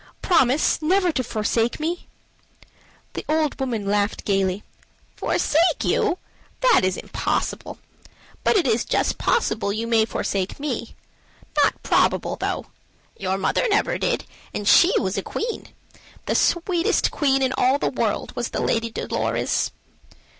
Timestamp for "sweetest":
16.33-17.11